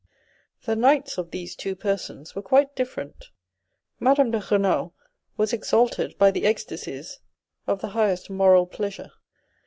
[0.63, 3.29] The nights of these two persons were quite different.
[3.99, 4.95] Madame de Renal
[5.37, 7.19] was exalted by the ecstacies
[7.67, 9.11] of the highest moral pleasure.